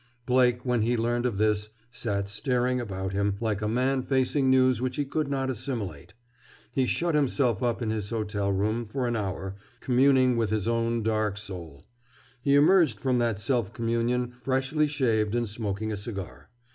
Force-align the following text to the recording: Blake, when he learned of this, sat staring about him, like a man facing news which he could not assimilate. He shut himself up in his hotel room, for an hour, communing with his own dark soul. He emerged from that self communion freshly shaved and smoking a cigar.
Blake, 0.25 0.65
when 0.65 0.81
he 0.81 0.97
learned 0.97 1.27
of 1.27 1.37
this, 1.37 1.69
sat 1.91 2.27
staring 2.27 2.81
about 2.81 3.13
him, 3.13 3.35
like 3.39 3.61
a 3.61 3.67
man 3.67 4.01
facing 4.01 4.49
news 4.49 4.81
which 4.81 4.95
he 4.95 5.05
could 5.05 5.27
not 5.27 5.47
assimilate. 5.51 6.15
He 6.71 6.87
shut 6.87 7.13
himself 7.13 7.61
up 7.61 7.83
in 7.83 7.91
his 7.91 8.09
hotel 8.09 8.51
room, 8.51 8.83
for 8.87 9.05
an 9.07 9.15
hour, 9.15 9.53
communing 9.79 10.37
with 10.37 10.49
his 10.49 10.67
own 10.67 11.03
dark 11.03 11.37
soul. 11.37 11.83
He 12.41 12.55
emerged 12.55 12.99
from 12.99 13.19
that 13.19 13.39
self 13.39 13.73
communion 13.73 14.31
freshly 14.31 14.87
shaved 14.87 15.35
and 15.35 15.47
smoking 15.47 15.91
a 15.91 15.97
cigar. 15.97 16.49